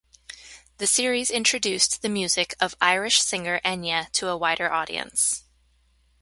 The 0.79 0.87
series 0.87 1.29
introduced 1.29 2.01
the 2.01 2.09
music 2.09 2.55
of 2.59 2.73
Irish 2.81 3.21
singer 3.21 3.61
Enya 3.63 4.09
to 4.13 4.29
a 4.29 4.35
wider 4.35 4.71
audience. 4.71 5.43